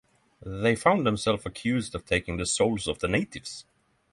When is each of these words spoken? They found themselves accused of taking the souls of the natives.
They 0.43 0.75
found 0.75 1.05
themselves 1.05 1.45
accused 1.45 1.93
of 1.93 2.05
taking 2.07 2.37
the 2.37 2.47
souls 2.47 2.87
of 2.87 2.97
the 2.97 3.07
natives. 3.07 3.65